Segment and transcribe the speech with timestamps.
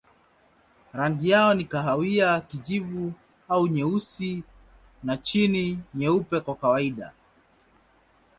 [0.93, 3.13] Rangi yao ni kahawia, kijivu
[3.49, 4.43] au nyeusi
[5.03, 7.11] na chini nyeupe kwa kawaida.